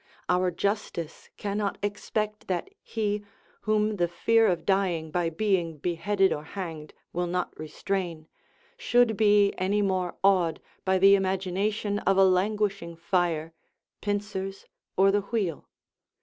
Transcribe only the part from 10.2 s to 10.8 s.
awed